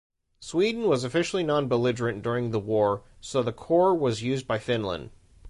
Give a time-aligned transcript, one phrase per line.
[0.39, 5.11] Sweden was officially non-belligerent during the war, so the Corps was used by Finland.